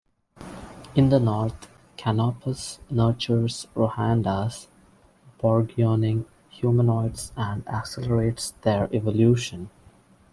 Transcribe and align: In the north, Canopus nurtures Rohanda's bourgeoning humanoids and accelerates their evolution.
In 0.95 1.09
the 1.09 1.19
north, 1.19 1.69
Canopus 1.95 2.79
nurtures 2.89 3.67
Rohanda's 3.75 4.67
bourgeoning 5.39 6.25
humanoids 6.49 7.31
and 7.37 7.63
accelerates 7.67 8.49
their 8.63 8.89
evolution. 8.91 9.69